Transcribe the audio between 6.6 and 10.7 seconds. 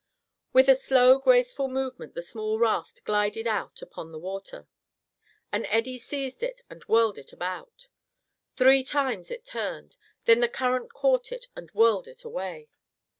and whirled it about. Three times it turned, then the